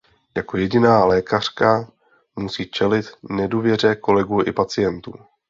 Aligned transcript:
Jako 0.37 0.57
jediná 0.57 1.05
lékařka 1.05 1.91
musí 2.35 2.69
čelit 2.71 3.05
nedůvěře 3.29 3.95
kolegů 3.95 4.41
i 4.45 4.51
pacientů. 4.51 5.13